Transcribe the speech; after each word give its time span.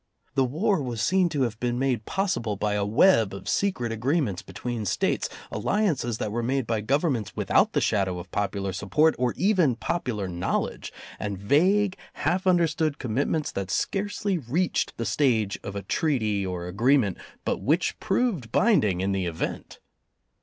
The 0.33 0.45
war 0.45 0.81
was 0.81 0.99
seen 0.99 1.29
to 1.29 1.43
have 1.43 1.59
been 1.59 1.77
made 1.77 2.05
possible 2.07 2.55
by 2.55 2.73
a 2.73 2.83
web 2.87 3.35
of 3.35 3.47
secret 3.47 3.91
agreements 3.91 4.41
between 4.41 4.83
States, 4.83 5.29
alliances 5.51 6.17
that 6.17 6.31
were 6.31 6.41
made 6.41 6.65
by 6.65 6.81
Gov 6.81 7.01
ernments 7.01 7.33
without 7.35 7.73
the 7.73 7.81
shadow 7.81 8.17
of 8.17 8.31
popular 8.31 8.73
support 8.73 9.13
or 9.19 9.35
even 9.37 9.75
popular 9.75 10.27
knowledge, 10.27 10.91
and 11.19 11.37
vague, 11.37 11.97
half 12.13 12.47
under 12.47 12.65
stood 12.65 12.97
commitments 12.97 13.51
that 13.51 13.69
scarcely 13.69 14.39
reached 14.39 14.97
the 14.97 15.05
stage 15.05 15.59
of 15.63 15.75
a 15.75 15.83
treaty 15.83 16.43
or 16.43 16.65
agreement, 16.65 17.19
but 17.45 17.61
which 17.61 17.99
proved 17.99 18.51
bind 18.51 18.83
ing 18.83 19.01
in 19.01 19.11
the 19.11 19.27
event. 19.27 19.77